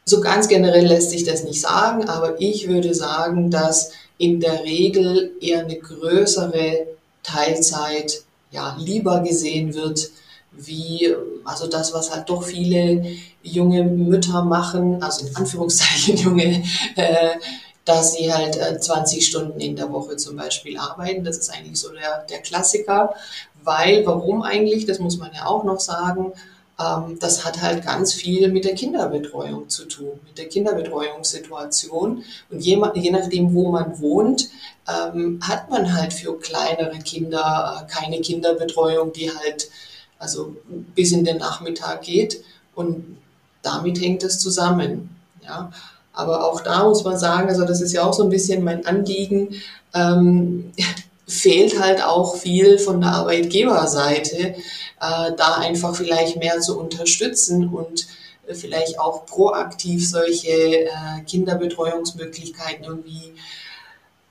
so 0.05 0.21
ganz 0.21 0.49
generell 0.49 0.87
lässt 0.87 1.11
sich 1.11 1.25
das 1.25 1.45
nicht 1.45 1.63
sagen, 1.63 2.09
aber 2.09 2.41
ich 2.41 2.69
würde 2.69 2.95
sagen, 2.95 3.51
dass 3.51 3.91
in 4.19 4.41
der 4.41 4.65
Regel 4.65 5.33
eher 5.41 5.61
eine 5.61 5.79
größere 5.79 6.87
Teilzeit 7.23 8.23
ja, 8.51 8.77
lieber 8.79 9.21
gesehen 9.21 9.75
wird, 9.75 10.11
wie 10.53 11.15
also 11.45 11.67
das, 11.67 11.95
was 11.95 12.11
halt 12.11 12.29
doch 12.29 12.43
viele 12.43 13.05
junge 13.43 13.85
Mütter 13.85 14.43
machen, 14.43 15.03
also 15.03 15.27
in 15.27 15.37
Anführungszeichen 15.37 16.17
junge, 16.25 16.65
äh, 16.97 17.37
dass 17.85 18.15
sie 18.15 18.33
halt 18.33 18.57
äh, 18.57 18.79
20 18.79 19.25
Stunden 19.25 19.61
in 19.61 19.77
der 19.77 19.93
Woche 19.93 20.17
zum 20.17 20.37
Beispiel 20.37 20.77
arbeiten. 20.77 21.25
Das 21.25 21.39
ist 21.39 21.51
eigentlich 21.51 21.79
so 21.79 21.91
der, 21.91 22.27
der 22.29 22.41
Klassiker. 22.41 23.15
Weil, 23.63 24.05
warum 24.07 24.43
eigentlich, 24.43 24.87
das 24.87 24.99
muss 24.99 25.19
man 25.19 25.31
ja 25.35 25.47
auch 25.47 25.65
noch 25.65 25.81
sagen, 25.81 26.33
das 26.79 27.45
hat 27.45 27.61
halt 27.61 27.85
ganz 27.85 28.13
viel 28.13 28.53
mit 28.53 28.65
der 28.65 28.75
Kinderbetreuung 28.75 29.69
zu 29.69 29.87
tun, 29.87 30.21
mit 30.25 30.39
der 30.39 30.49
Kinderbetreuungssituation. 30.49 32.23
Und 32.51 32.61
je, 32.61 32.81
je 32.95 33.11
nachdem, 33.11 33.53
wo 33.53 33.71
man 33.73 34.01
wohnt, 34.01 34.49
ähm, 34.89 35.41
hat 35.43 35.69
man 35.71 35.93
halt 35.93 36.13
für 36.13 36.39
kleinere 36.39 36.99
Kinder 37.01 37.83
äh, 37.83 37.93
keine 37.93 38.21
Kinderbetreuung, 38.21 39.13
die 39.13 39.31
halt 39.31 39.69
also 40.21 40.57
bis 40.95 41.13
in 41.13 41.25
den 41.25 41.39
Nachmittag 41.39 42.03
geht. 42.03 42.45
Und 42.77 43.19
damit 43.63 44.01
hängt 44.01 44.23
es 44.23 44.39
zusammen. 44.39 45.11
Ja. 45.43 45.73
Aber 46.13 46.45
auch 46.45 46.61
da 46.61 46.85
muss 46.85 47.03
man 47.05 47.19
sagen, 47.19 47.49
also 47.49 47.65
das 47.65 47.81
ist 47.81 47.93
ja 47.93 48.05
auch 48.05 48.13
so 48.13 48.23
ein 48.23 48.31
bisschen 48.31 48.63
mein 48.63 48.87
Anliegen, 48.87 49.55
ähm, 49.95 50.73
fehlt 51.29 51.79
halt 51.79 52.03
auch 52.03 52.37
viel 52.37 52.79
von 52.79 53.03
der 53.03 53.11
Arbeitgeberseite, 53.11 54.39
äh, 54.39 54.55
da 54.99 55.55
einfach 55.59 55.95
vielleicht 55.95 56.37
mehr 56.39 56.61
zu 56.61 56.79
unterstützen 56.79 57.69
und 57.69 58.07
äh, 58.47 58.55
vielleicht 58.55 58.99
auch 58.99 59.27
proaktiv 59.27 60.09
solche 60.09 60.49
äh, 60.49 60.89
Kinderbetreuungsmöglichkeiten 61.27 62.85
irgendwie 62.85 63.35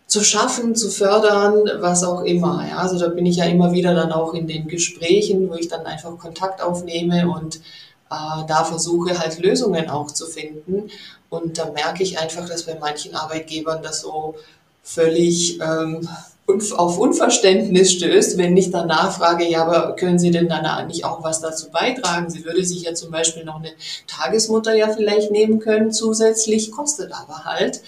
zu 0.08 0.24
schaffen, 0.24 0.75
zu 0.75 0.89
fördern, 0.89 1.70
was 1.80 2.04
auch 2.04 2.24
immer. 2.24 2.66
Ja, 2.68 2.77
also 2.77 2.98
da 2.98 3.10
bin 3.10 3.25
ich 3.25 3.38
ja 3.38 3.46
immer 3.46 3.74
wieder 3.74 3.94
dann 3.94 4.12
auch 4.12 4.34
in 4.34 4.48
den 4.48 4.68
Gesprächen, 4.68 5.50
wo 5.50 5.56
ich 5.56 5.68
dann 5.68 5.86
einfach 5.86 6.18
Kontakt 6.18 6.62
aufnehme 6.62 7.30
und 7.30 7.58
äh, 7.58 8.46
da 8.48 8.63
versuche 8.63 9.20
halt 9.20 9.38
Lösungen 9.38 9.89
auch 9.89 10.12
zu 10.12 10.25
finden. 10.25 10.89
Und 11.30 11.60
da 11.60 11.72
merke 11.72 12.01
ich 12.01 12.18
einfach, 12.18 12.48
dass 12.48 12.63
bei 12.63 12.75
manchen 12.80 13.16
Arbeitgebern 13.16 13.84
das 13.84 14.01
so 14.01 14.36
völlig 14.82 15.60
ähm, 15.62 16.08
auf 16.77 16.98
Unverständnis 16.98 17.92
stößt, 17.92 18.38
wenn 18.38 18.56
ich 18.56 18.72
dann 18.72 18.88
nachfrage, 18.88 19.50
ja, 19.50 19.66
aber 19.66 19.96
können 19.96 20.18
Sie 20.18 20.32
denn 20.32 20.48
dann 20.48 20.88
nicht 20.88 21.04
auch 21.04 21.22
was 21.22 21.42
dazu 21.42 21.70
beitragen? 21.70 22.30
Sie 22.30 22.46
würde 22.46 22.63
sich 22.63 22.84
ja 22.84 22.94
zum 22.94 23.12
Beispiel 23.12 23.44
noch 23.44 23.58
eine 23.58 23.74
Tagesmutter 24.08 24.74
ja 24.74 24.88
vielleicht 24.88 25.30
nehmen 25.30 25.60
können 25.60 25.92
zusätzlich, 25.92 26.72
kostet 26.72 27.12
aber 27.12 27.44
halt, 27.44 27.82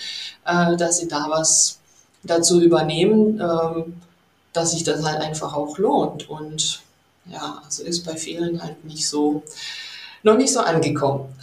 äh, 0.45 0.75
dass 0.75 0.97
Sie 0.99 1.07
da 1.07 1.27
was 1.29 1.79
dazu 2.23 2.59
übernehmen, 2.59 3.41
ähm, 3.41 4.01
dass 4.51 4.71
sich 4.71 4.83
das 4.83 5.05
halt 5.05 5.21
einfach 5.21 5.55
auch 5.55 5.77
lohnt. 5.77 6.29
Und 6.29 6.81
ja, 7.25 7.61
also 7.63 7.83
ist 7.83 8.05
bei 8.05 8.17
vielen 8.17 8.61
halt 8.61 8.83
nicht 8.83 9.07
so, 9.07 9.41
noch 10.23 10.35
nicht 10.35 10.51
so 10.51 10.59
angekommen. 10.59 11.33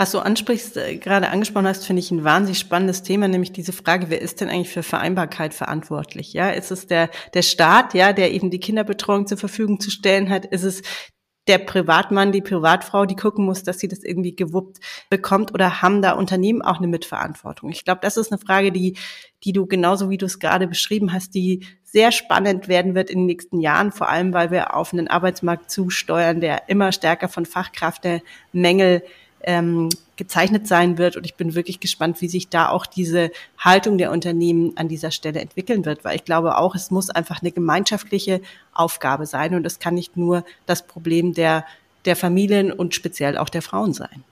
Was 0.00 0.12
du 0.12 0.18
ansprichst, 0.20 0.78
äh, 0.78 0.96
gerade 0.96 1.28
angesprochen 1.28 1.66
hast, 1.66 1.84
finde 1.84 2.00
ich 2.00 2.10
ein 2.10 2.24
wahnsinnig 2.24 2.58
spannendes 2.58 3.02
Thema, 3.02 3.28
nämlich 3.28 3.52
diese 3.52 3.74
Frage, 3.74 4.08
wer 4.08 4.22
ist 4.22 4.40
denn 4.40 4.48
eigentlich 4.48 4.70
für 4.70 4.82
Vereinbarkeit 4.82 5.52
verantwortlich? 5.52 6.32
Ja, 6.32 6.48
ist 6.48 6.70
es 6.70 6.86
der, 6.86 7.10
der 7.34 7.42
Staat, 7.42 7.92
ja, 7.92 8.14
der 8.14 8.32
eben 8.32 8.50
die 8.50 8.60
Kinderbetreuung 8.60 9.26
zur 9.26 9.36
Verfügung 9.36 9.78
zu 9.78 9.90
stellen 9.90 10.30
hat? 10.30 10.46
Ist 10.46 10.62
es 10.62 10.80
der 11.48 11.58
Privatmann, 11.58 12.32
die 12.32 12.40
Privatfrau, 12.40 13.04
die 13.04 13.14
gucken 13.14 13.44
muss, 13.44 13.62
dass 13.62 13.78
sie 13.78 13.88
das 13.88 14.02
irgendwie 14.02 14.34
gewuppt 14.34 14.78
bekommt 15.10 15.52
oder 15.52 15.82
haben 15.82 16.00
da 16.00 16.12
Unternehmen 16.12 16.62
auch 16.62 16.78
eine 16.78 16.86
Mitverantwortung? 16.86 17.68
Ich 17.68 17.84
glaube, 17.84 18.00
das 18.00 18.16
ist 18.16 18.32
eine 18.32 18.40
Frage, 18.40 18.72
die, 18.72 18.96
die 19.44 19.52
du 19.52 19.66
genauso 19.66 20.08
wie 20.08 20.16
du 20.16 20.24
es 20.24 20.38
gerade 20.38 20.66
beschrieben 20.66 21.12
hast, 21.12 21.34
die 21.34 21.66
sehr 21.84 22.10
spannend 22.10 22.68
werden 22.68 22.94
wird 22.94 23.10
in 23.10 23.18
den 23.18 23.26
nächsten 23.26 23.60
Jahren, 23.60 23.92
vor 23.92 24.08
allem 24.08 24.32
weil 24.32 24.50
wir 24.50 24.74
auf 24.74 24.94
einen 24.94 25.08
Arbeitsmarkt 25.08 25.70
zusteuern, 25.70 26.40
der 26.40 26.70
immer 26.70 26.90
stärker 26.90 27.28
von 27.28 27.44
Fachkräftemängel 27.44 29.02
ähm, 29.42 29.88
gezeichnet 30.16 30.66
sein 30.66 30.98
wird. 30.98 31.16
Und 31.16 31.24
ich 31.24 31.34
bin 31.34 31.54
wirklich 31.54 31.80
gespannt, 31.80 32.20
wie 32.20 32.28
sich 32.28 32.48
da 32.48 32.68
auch 32.68 32.86
diese 32.86 33.30
Haltung 33.58 33.98
der 33.98 34.10
Unternehmen 34.10 34.76
an 34.76 34.88
dieser 34.88 35.10
Stelle 35.10 35.40
entwickeln 35.40 35.84
wird, 35.84 36.04
weil 36.04 36.16
ich 36.16 36.24
glaube 36.24 36.58
auch, 36.58 36.74
es 36.74 36.90
muss 36.90 37.10
einfach 37.10 37.40
eine 37.40 37.52
gemeinschaftliche 37.52 38.40
Aufgabe 38.72 39.26
sein 39.26 39.54
und 39.54 39.66
es 39.66 39.78
kann 39.78 39.94
nicht 39.94 40.16
nur 40.16 40.44
das 40.66 40.86
Problem 40.86 41.32
der, 41.32 41.64
der 42.04 42.16
Familien 42.16 42.72
und 42.72 42.94
speziell 42.94 43.38
auch 43.38 43.48
der 43.48 43.62
Frauen 43.62 43.94
sein. 43.94 44.24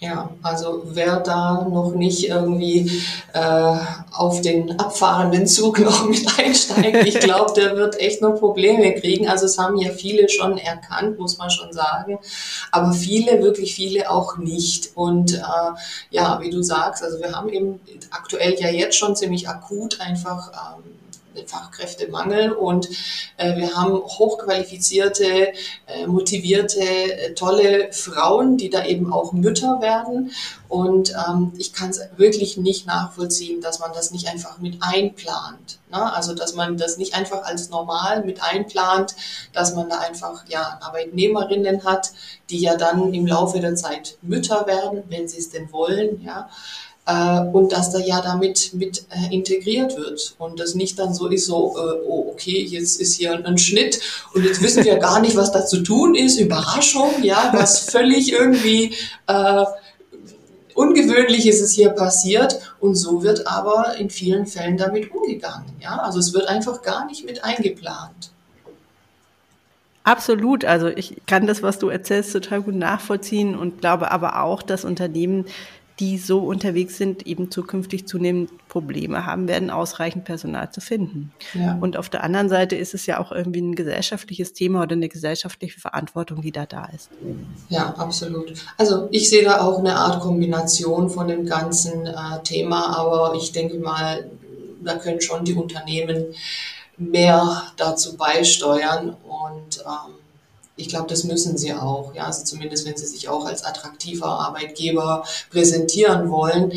Ja, 0.00 0.30
also 0.42 0.82
wer 0.84 1.20
da 1.20 1.66
noch 1.70 1.94
nicht 1.94 2.28
irgendwie 2.28 3.02
äh, 3.32 3.76
auf 4.12 4.42
den 4.42 4.78
abfahrenden 4.78 5.46
Zug 5.46 5.78
noch 5.78 6.06
mit 6.06 6.26
einsteigt, 6.38 7.06
ich 7.06 7.18
glaube, 7.20 7.54
der 7.54 7.76
wird 7.76 7.98
echt 8.00 8.20
noch 8.20 8.38
Probleme 8.38 8.92
kriegen. 8.94 9.28
Also 9.28 9.46
es 9.46 9.56
haben 9.56 9.78
ja 9.78 9.92
viele 9.92 10.28
schon 10.28 10.58
erkannt, 10.58 11.18
muss 11.18 11.38
man 11.38 11.48
schon 11.48 11.72
sagen, 11.72 12.18
aber 12.70 12.92
viele, 12.92 13.42
wirklich 13.42 13.74
viele 13.74 14.10
auch 14.10 14.36
nicht. 14.36 14.90
Und 14.94 15.34
äh, 15.34 15.70
ja, 16.10 16.38
wie 16.42 16.50
du 16.50 16.62
sagst, 16.62 17.02
also 17.02 17.20
wir 17.20 17.32
haben 17.32 17.48
eben 17.48 17.80
aktuell 18.10 18.54
ja 18.58 18.68
jetzt 18.68 18.98
schon 18.98 19.16
ziemlich 19.16 19.48
akut 19.48 20.00
einfach 20.00 20.50
ähm, 20.52 20.82
Fachkräftemangel 21.46 22.52
und 22.52 22.88
äh, 23.36 23.56
wir 23.56 23.74
haben 23.74 23.94
hochqualifizierte, 23.94 25.52
äh, 25.86 26.06
motivierte, 26.06 26.80
äh, 26.80 27.34
tolle 27.34 27.92
Frauen, 27.92 28.56
die 28.56 28.70
da 28.70 28.84
eben 28.84 29.12
auch 29.12 29.32
Mütter 29.32 29.80
werden. 29.80 30.30
Und 30.68 31.12
ähm, 31.12 31.52
ich 31.56 31.72
kann 31.72 31.90
es 31.90 32.00
wirklich 32.16 32.56
nicht 32.56 32.86
nachvollziehen, 32.86 33.60
dass 33.60 33.78
man 33.78 33.92
das 33.92 34.10
nicht 34.10 34.28
einfach 34.28 34.58
mit 34.58 34.78
einplant. 34.80 35.78
Ne? 35.90 36.12
Also 36.12 36.34
dass 36.34 36.54
man 36.54 36.76
das 36.76 36.96
nicht 36.96 37.14
einfach 37.14 37.44
als 37.44 37.70
normal 37.70 38.24
mit 38.24 38.42
einplant, 38.42 39.14
dass 39.52 39.74
man 39.74 39.88
da 39.88 39.98
einfach 39.98 40.44
ja 40.48 40.78
Arbeitnehmerinnen 40.80 41.84
hat, 41.84 42.12
die 42.50 42.58
ja 42.60 42.76
dann 42.76 43.14
im 43.14 43.26
Laufe 43.26 43.60
der 43.60 43.76
Zeit 43.76 44.18
Mütter 44.22 44.66
werden, 44.66 45.04
wenn 45.08 45.28
sie 45.28 45.38
es 45.38 45.50
denn 45.50 45.70
wollen. 45.72 46.20
Ja 46.24 46.48
äh, 47.06 47.40
und 47.40 47.72
dass 47.72 47.90
da 47.92 47.98
ja 47.98 48.20
damit 48.22 48.72
mit 48.74 49.04
äh, 49.10 49.34
integriert 49.34 49.96
wird 49.96 50.34
und 50.38 50.58
das 50.58 50.74
nicht 50.74 50.98
dann 50.98 51.14
so 51.14 51.28
ist, 51.28 51.46
so, 51.46 51.76
äh, 51.76 52.06
oh, 52.06 52.30
okay, 52.32 52.62
jetzt 52.62 53.00
ist 53.00 53.16
hier 53.16 53.32
ein, 53.32 53.44
ein, 53.44 53.58
Schnitt 53.58 54.00
und 54.32 54.44
jetzt 54.44 54.62
wissen 54.62 54.84
wir 54.84 54.96
gar 54.96 55.20
nicht, 55.20 55.36
was 55.36 55.52
da 55.52 55.66
zu 55.66 55.82
tun 55.82 56.14
ist, 56.14 56.38
Überraschung, 56.38 57.22
ja, 57.22 57.50
was 57.54 57.80
völlig 57.90 58.32
irgendwie 58.32 58.94
äh, 59.26 59.64
ungewöhnlich 60.74 61.46
ist 61.46 61.60
es 61.60 61.74
hier 61.74 61.90
passiert 61.90 62.74
und 62.80 62.94
so 62.94 63.22
wird 63.22 63.46
aber 63.46 63.96
in 63.98 64.10
vielen 64.10 64.46
Fällen 64.46 64.76
damit 64.76 65.12
umgegangen, 65.12 65.76
ja, 65.80 65.98
also 65.98 66.18
es 66.18 66.32
wird 66.32 66.48
einfach 66.48 66.82
gar 66.82 67.06
nicht 67.06 67.26
mit 67.26 67.44
eingeplant. 67.44 68.30
Absolut. 70.06 70.66
Also 70.66 70.88
ich 70.88 71.16
kann 71.26 71.46
das, 71.46 71.62
was 71.62 71.78
du 71.78 71.88
erzählst, 71.88 72.34
total 72.34 72.60
gut 72.60 72.74
nachvollziehen 72.74 73.56
und 73.56 73.80
glaube 73.80 74.10
aber 74.10 74.42
auch, 74.42 74.60
dass 74.60 74.84
Unternehmen 74.84 75.46
die 76.00 76.18
so 76.18 76.40
unterwegs 76.40 76.96
sind, 76.96 77.24
eben 77.26 77.50
zukünftig 77.50 78.08
zunehmend 78.08 78.50
Probleme 78.68 79.26
haben 79.26 79.46
werden, 79.46 79.70
ausreichend 79.70 80.24
Personal 80.24 80.72
zu 80.72 80.80
finden. 80.80 81.32
Ja. 81.54 81.78
Und 81.80 81.96
auf 81.96 82.08
der 82.08 82.24
anderen 82.24 82.48
Seite 82.48 82.74
ist 82.74 82.94
es 82.94 83.06
ja 83.06 83.20
auch 83.20 83.30
irgendwie 83.30 83.60
ein 83.60 83.76
gesellschaftliches 83.76 84.52
Thema 84.52 84.82
oder 84.82 84.96
eine 84.96 85.08
gesellschaftliche 85.08 85.78
Verantwortung, 85.78 86.42
die 86.42 86.50
da 86.50 86.66
da 86.66 86.86
ist. 86.86 87.10
Ja, 87.68 87.94
absolut. 87.96 88.54
Also 88.76 89.08
ich 89.12 89.30
sehe 89.30 89.44
da 89.44 89.60
auch 89.60 89.78
eine 89.78 89.94
Art 89.94 90.20
Kombination 90.20 91.10
von 91.10 91.28
dem 91.28 91.46
ganzen 91.46 92.06
äh, 92.06 92.42
Thema, 92.42 92.96
aber 92.96 93.34
ich 93.36 93.52
denke 93.52 93.78
mal, 93.78 94.28
da 94.82 94.96
können 94.96 95.20
schon 95.20 95.44
die 95.44 95.54
Unternehmen 95.54 96.26
mehr 96.96 97.62
dazu 97.76 98.16
beisteuern 98.16 99.16
und 99.24 99.78
ähm, 99.78 100.14
ich 100.76 100.88
glaube, 100.88 101.08
das 101.08 101.24
müssen 101.24 101.56
sie 101.56 101.72
auch. 101.72 102.14
Ja, 102.14 102.24
also 102.24 102.44
zumindest 102.44 102.86
wenn 102.86 102.96
sie 102.96 103.06
sich 103.06 103.28
auch 103.28 103.46
als 103.46 103.64
attraktiver 103.64 104.26
Arbeitgeber 104.26 105.24
präsentieren 105.50 106.30
wollen, 106.30 106.72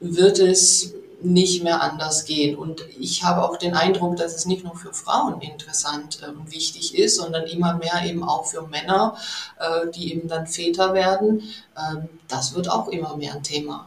wird 0.00 0.38
es 0.38 0.94
nicht 1.22 1.62
mehr 1.62 1.82
anders 1.82 2.24
gehen. 2.24 2.56
Und 2.56 2.84
ich 2.98 3.24
habe 3.24 3.42
auch 3.42 3.56
den 3.56 3.74
Eindruck, 3.74 4.16
dass 4.16 4.34
es 4.34 4.46
nicht 4.46 4.64
nur 4.64 4.76
für 4.76 4.92
Frauen 4.92 5.40
interessant 5.40 6.20
und 6.26 6.52
wichtig 6.52 6.96
ist, 6.96 7.16
sondern 7.16 7.44
immer 7.44 7.74
mehr 7.74 8.02
eben 8.04 8.22
auch 8.22 8.46
für 8.46 8.62
Männer, 8.62 9.16
äh, 9.58 9.90
die 9.90 10.12
eben 10.12 10.28
dann 10.28 10.46
Väter 10.46 10.94
werden. 10.94 11.42
Ähm, 11.76 12.08
das 12.28 12.54
wird 12.54 12.70
auch 12.70 12.88
immer 12.88 13.16
mehr 13.16 13.34
ein 13.34 13.42
Thema. 13.42 13.86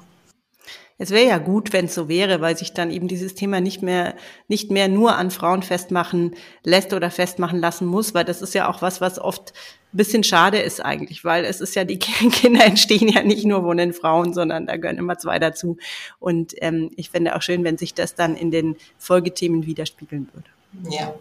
Es 1.01 1.11
wäre 1.11 1.29
ja 1.29 1.37
gut, 1.37 1.71
wenn 1.71 1.85
es 1.85 1.95
so 1.95 2.09
wäre, 2.09 2.41
weil 2.41 2.57
sich 2.57 2.73
dann 2.73 2.91
eben 2.91 3.07
dieses 3.07 3.33
Thema 3.33 3.61
nicht 3.61 3.81
mehr, 3.81 4.15
nicht 4.49 4.69
mehr 4.69 4.89
nur 4.89 5.15
an 5.15 5.31
Frauen 5.31 5.63
festmachen 5.63 6.35
lässt 6.65 6.93
oder 6.93 7.09
festmachen 7.09 7.59
lassen 7.59 7.87
muss, 7.87 8.13
weil 8.13 8.25
das 8.25 8.41
ist 8.41 8.53
ja 8.53 8.69
auch 8.69 8.81
was, 8.81 8.99
was 8.99 9.17
oft 9.17 9.53
ein 9.93 9.97
bisschen 9.97 10.25
schade 10.25 10.59
ist 10.59 10.83
eigentlich, 10.83 11.23
weil 11.23 11.45
es 11.45 11.61
ist 11.61 11.73
ja, 11.75 11.85
die 11.85 11.99
Kinder 11.99 12.65
entstehen 12.65 13.07
ja 13.07 13.23
nicht 13.23 13.45
nur 13.45 13.61
von 13.61 13.77
den 13.77 13.93
Frauen, 13.93 14.33
sondern 14.33 14.67
da 14.67 14.75
gehören 14.75 14.97
immer 14.97 15.17
zwei 15.17 15.39
dazu. 15.39 15.77
Und 16.19 16.53
ähm, 16.57 16.91
ich 16.97 17.09
fände 17.09 17.33
auch 17.33 17.41
schön, 17.41 17.63
wenn 17.63 17.77
sich 17.77 17.93
das 17.93 18.15
dann 18.15 18.35
in 18.35 18.51
den 18.51 18.75
Folgethemen 18.97 19.65
widerspiegeln 19.65 20.27
würde. 20.33 20.49
Ja, 20.93 21.15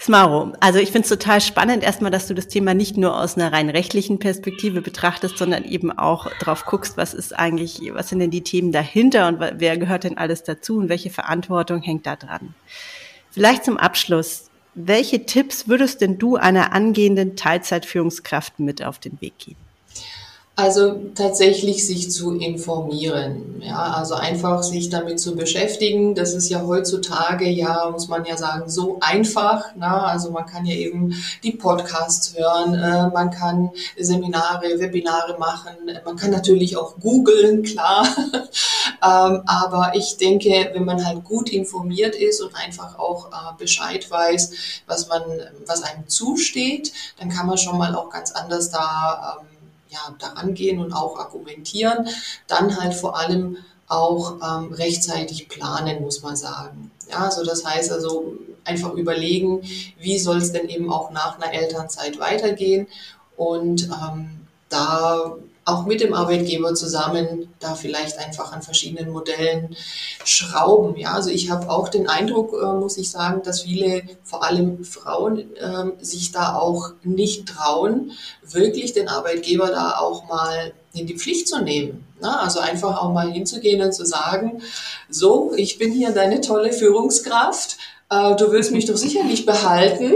Smaro, 0.00 0.52
also 0.60 0.78
ich 0.78 0.92
finde 0.92 1.06
es 1.06 1.08
total 1.08 1.40
spannend 1.40 1.82
erstmal, 1.82 2.12
dass 2.12 2.28
du 2.28 2.34
das 2.34 2.46
Thema 2.46 2.72
nicht 2.72 2.96
nur 2.96 3.20
aus 3.20 3.36
einer 3.36 3.52
rein 3.52 3.68
rechtlichen 3.68 4.20
Perspektive 4.20 4.80
betrachtest, 4.80 5.36
sondern 5.36 5.64
eben 5.64 5.90
auch 5.90 6.30
drauf 6.38 6.66
guckst, 6.66 6.96
was 6.96 7.14
ist 7.14 7.36
eigentlich, 7.36 7.80
was 7.92 8.08
sind 8.08 8.20
denn 8.20 8.30
die 8.30 8.44
Themen 8.44 8.70
dahinter 8.70 9.26
und 9.26 9.40
wer 9.40 9.76
gehört 9.76 10.04
denn 10.04 10.16
alles 10.16 10.44
dazu 10.44 10.78
und 10.78 10.88
welche 10.88 11.10
Verantwortung 11.10 11.82
hängt 11.82 12.06
da 12.06 12.14
dran. 12.14 12.54
Vielleicht 13.30 13.64
zum 13.64 13.76
Abschluss, 13.76 14.50
welche 14.74 15.26
Tipps 15.26 15.66
würdest 15.66 16.00
denn 16.00 16.18
du 16.18 16.36
einer 16.36 16.72
angehenden 16.72 17.34
Teilzeitführungskraft 17.34 18.60
mit 18.60 18.84
auf 18.84 19.00
den 19.00 19.20
Weg 19.20 19.36
geben? 19.38 19.67
Also 20.58 20.96
tatsächlich 21.14 21.86
sich 21.86 22.10
zu 22.10 22.34
informieren, 22.34 23.62
ja, 23.64 23.92
also 23.92 24.16
einfach 24.16 24.64
sich 24.64 24.88
damit 24.88 25.20
zu 25.20 25.36
beschäftigen. 25.36 26.16
Das 26.16 26.34
ist 26.34 26.48
ja 26.48 26.66
heutzutage 26.66 27.48
ja, 27.48 27.88
muss 27.92 28.08
man 28.08 28.24
ja 28.24 28.36
sagen, 28.36 28.68
so 28.68 28.98
einfach. 29.00 29.66
Na? 29.76 30.06
Also 30.06 30.32
man 30.32 30.46
kann 30.46 30.66
ja 30.66 30.74
eben 30.74 31.14
die 31.44 31.52
Podcasts 31.52 32.36
hören, 32.36 32.74
äh, 32.74 33.06
man 33.06 33.30
kann 33.30 33.70
Seminare, 33.96 34.80
Webinare 34.80 35.38
machen, 35.38 35.76
man 36.04 36.16
kann 36.16 36.32
natürlich 36.32 36.76
auch 36.76 36.98
googeln, 36.98 37.62
klar. 37.62 38.08
ähm, 38.34 39.42
aber 39.46 39.92
ich 39.94 40.16
denke, 40.16 40.70
wenn 40.72 40.84
man 40.84 41.06
halt 41.06 41.22
gut 41.22 41.50
informiert 41.50 42.16
ist 42.16 42.40
und 42.40 42.52
einfach 42.56 42.98
auch 42.98 43.28
äh, 43.28 43.56
Bescheid 43.58 44.10
weiß, 44.10 44.50
was 44.88 45.06
man, 45.06 45.22
was 45.66 45.84
einem 45.84 46.08
zusteht, 46.08 46.92
dann 47.20 47.28
kann 47.28 47.46
man 47.46 47.58
schon 47.58 47.78
mal 47.78 47.94
auch 47.94 48.10
ganz 48.10 48.32
anders 48.32 48.72
da 48.72 49.38
ähm, 49.40 49.57
ja, 49.90 50.14
daran 50.18 50.54
gehen 50.54 50.78
und 50.80 50.92
auch 50.92 51.18
argumentieren. 51.18 52.08
Dann 52.46 52.80
halt 52.80 52.94
vor 52.94 53.18
allem 53.18 53.58
auch 53.88 54.36
ähm, 54.42 54.72
rechtzeitig 54.72 55.48
planen, 55.48 56.02
muss 56.02 56.22
man 56.22 56.36
sagen. 56.36 56.90
Ja, 57.10 57.24
also 57.24 57.44
das 57.44 57.64
heißt 57.64 57.90
also 57.90 58.34
einfach 58.64 58.92
überlegen, 58.92 59.62
wie 59.98 60.18
soll 60.18 60.38
es 60.38 60.52
denn 60.52 60.68
eben 60.68 60.92
auch 60.92 61.10
nach 61.10 61.40
einer 61.40 61.54
Elternzeit 61.54 62.18
weitergehen 62.18 62.86
und 63.36 63.84
ähm, 63.84 64.46
da 64.68 65.36
auch 65.68 65.84
mit 65.84 66.00
dem 66.00 66.14
Arbeitgeber 66.14 66.74
zusammen 66.74 67.54
da 67.60 67.74
vielleicht 67.74 68.18
einfach 68.18 68.52
an 68.52 68.62
verschiedenen 68.62 69.12
Modellen 69.12 69.76
schrauben. 70.24 70.96
Ja, 70.96 71.12
also 71.12 71.28
ich 71.28 71.50
habe 71.50 71.68
auch 71.68 71.88
den 71.88 72.08
Eindruck, 72.08 72.54
äh, 72.54 72.72
muss 72.72 72.96
ich 72.96 73.10
sagen, 73.10 73.42
dass 73.42 73.62
viele, 73.62 74.02
vor 74.24 74.44
allem 74.44 74.84
Frauen, 74.84 75.54
äh, 75.56 75.92
sich 76.00 76.32
da 76.32 76.54
auch 76.54 76.92
nicht 77.02 77.46
trauen, 77.48 78.12
wirklich 78.42 78.94
den 78.94 79.08
Arbeitgeber 79.08 79.68
da 79.68 79.98
auch 79.98 80.26
mal 80.26 80.72
in 80.94 81.06
die 81.06 81.18
Pflicht 81.18 81.48
zu 81.48 81.62
nehmen. 81.62 82.06
Na, 82.20 82.40
also 82.40 82.60
einfach 82.60 83.00
auch 83.02 83.12
mal 83.12 83.30
hinzugehen 83.30 83.82
und 83.82 83.92
zu 83.92 84.06
sagen, 84.06 84.62
so, 85.10 85.52
ich 85.54 85.78
bin 85.78 85.92
hier 85.92 86.10
deine 86.10 86.40
tolle 86.40 86.72
Führungskraft, 86.72 87.76
äh, 88.10 88.34
du 88.36 88.50
willst 88.50 88.72
mich 88.72 88.86
doch 88.86 88.96
sicher 88.96 89.22
nicht 89.22 89.44
behalten. 89.44 90.14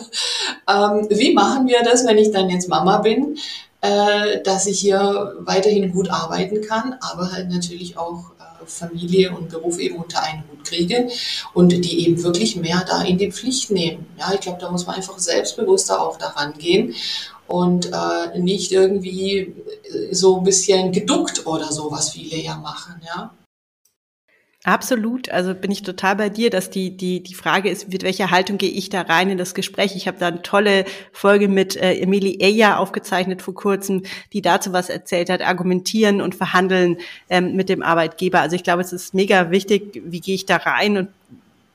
ähm, 0.68 1.06
wie 1.10 1.34
machen 1.34 1.66
wir 1.66 1.82
das, 1.82 2.06
wenn 2.06 2.16
ich 2.16 2.30
dann 2.30 2.48
jetzt 2.48 2.68
Mama 2.68 2.98
bin? 2.98 3.38
Äh, 3.84 4.40
dass 4.42 4.66
ich 4.66 4.80
hier 4.80 5.34
weiterhin 5.40 5.92
gut 5.92 6.08
arbeiten 6.08 6.62
kann, 6.62 6.96
aber 7.00 7.30
halt 7.30 7.50
natürlich 7.50 7.98
auch 7.98 8.30
äh, 8.38 8.64
Familie 8.64 9.36
und 9.36 9.50
Beruf 9.50 9.78
eben 9.78 9.96
unter 9.96 10.22
einen 10.22 10.42
Hut 10.50 10.64
kriege 10.64 11.08
und 11.52 11.68
die 11.68 12.06
eben 12.06 12.22
wirklich 12.22 12.56
mehr 12.56 12.82
da 12.88 13.02
in 13.02 13.18
die 13.18 13.30
Pflicht 13.30 13.70
nehmen. 13.70 14.06
Ja, 14.18 14.32
ich 14.32 14.40
glaube, 14.40 14.58
da 14.58 14.70
muss 14.70 14.86
man 14.86 14.96
einfach 14.96 15.18
selbstbewusster 15.18 16.00
auch 16.00 16.16
daran 16.16 16.54
gehen 16.54 16.94
und 17.46 17.92
äh, 17.92 18.38
nicht 18.38 18.72
irgendwie 18.72 19.54
so 20.10 20.38
ein 20.38 20.44
bisschen 20.44 20.90
geduckt 20.90 21.46
oder 21.46 21.70
so, 21.70 21.90
was 21.90 22.08
viele 22.08 22.38
ja 22.38 22.56
machen, 22.56 23.02
ja. 23.04 23.34
Absolut, 24.66 25.28
also 25.28 25.54
bin 25.54 25.70
ich 25.70 25.82
total 25.82 26.16
bei 26.16 26.30
dir, 26.30 26.48
dass 26.48 26.70
die 26.70 26.96
die 26.96 27.22
die 27.22 27.34
Frage 27.34 27.68
ist, 27.68 27.90
mit 27.90 28.02
welcher 28.02 28.30
Haltung 28.30 28.56
gehe 28.56 28.70
ich 28.70 28.88
da 28.88 29.02
rein 29.02 29.28
in 29.28 29.36
das 29.36 29.54
Gespräch. 29.54 29.94
Ich 29.94 30.08
habe 30.08 30.18
da 30.18 30.28
eine 30.28 30.40
tolle 30.40 30.86
Folge 31.12 31.48
mit 31.48 31.76
äh, 31.76 31.96
Emily 31.96 32.38
Eya 32.40 32.78
aufgezeichnet 32.78 33.42
vor 33.42 33.52
kurzem, 33.54 34.04
die 34.32 34.40
dazu 34.40 34.72
was 34.72 34.88
erzählt 34.88 35.28
hat, 35.28 35.42
argumentieren 35.42 36.22
und 36.22 36.34
verhandeln 36.34 36.96
ähm, 37.28 37.54
mit 37.56 37.68
dem 37.68 37.82
Arbeitgeber. 37.82 38.40
Also 38.40 38.56
ich 38.56 38.64
glaube, 38.64 38.80
es 38.80 38.94
ist 38.94 39.12
mega 39.12 39.50
wichtig, 39.50 40.00
wie 40.02 40.20
gehe 40.20 40.34
ich 40.34 40.46
da 40.46 40.56
rein 40.56 40.96
und 40.96 41.08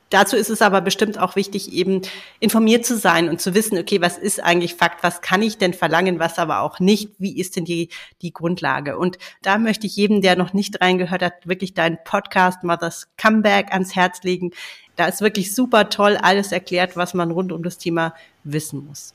Dazu 0.09 0.35
ist 0.35 0.49
es 0.49 0.61
aber 0.61 0.81
bestimmt 0.81 1.19
auch 1.19 1.35
wichtig, 1.35 1.71
eben 1.71 2.01
informiert 2.39 2.85
zu 2.85 2.97
sein 2.97 3.29
und 3.29 3.39
zu 3.39 3.53
wissen, 3.53 3.77
okay, 3.77 4.01
was 4.01 4.17
ist 4.17 4.43
eigentlich 4.43 4.75
Fakt, 4.75 5.03
was 5.03 5.21
kann 5.21 5.41
ich 5.41 5.57
denn 5.57 5.73
verlangen, 5.73 6.19
was 6.19 6.39
aber 6.39 6.61
auch 6.61 6.79
nicht, 6.79 7.11
wie 7.19 7.39
ist 7.39 7.55
denn 7.55 7.65
die, 7.65 7.89
die 8.21 8.33
Grundlage? 8.33 8.97
Und 8.97 9.19
da 9.41 9.57
möchte 9.57 9.85
ich 9.85 9.95
jedem, 9.95 10.21
der 10.21 10.35
noch 10.35 10.53
nicht 10.53 10.81
reingehört 10.81 11.21
hat, 11.21 11.33
wirklich 11.45 11.73
deinen 11.73 11.99
Podcast 12.03 12.63
Mothers 12.63 13.07
Comeback 13.17 13.71
ans 13.71 13.95
Herz 13.95 14.23
legen. 14.23 14.51
Da 14.95 15.05
ist 15.07 15.21
wirklich 15.21 15.53
super 15.53 15.89
toll 15.89 16.17
alles 16.17 16.51
erklärt, 16.51 16.97
was 16.97 17.13
man 17.13 17.31
rund 17.31 17.51
um 17.51 17.63
das 17.63 17.77
Thema 17.77 18.13
wissen 18.43 18.85
muss. 18.85 19.13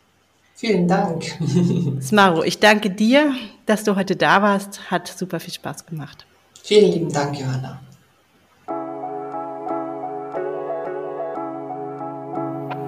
Vielen 0.54 0.86
Dank. 0.86 1.24
Smaro, 2.00 2.44
ich 2.44 2.60
danke 2.60 2.88
dir, 2.90 3.34
dass 3.66 3.82
du 3.82 3.96
heute 3.96 4.14
da 4.14 4.40
warst. 4.40 4.90
Hat 4.90 5.08
super 5.08 5.40
viel 5.40 5.52
Spaß 5.52 5.86
gemacht. 5.86 6.24
Vielen 6.62 6.92
lieben 6.92 7.12
Dank, 7.12 7.38
Johanna. 7.38 7.80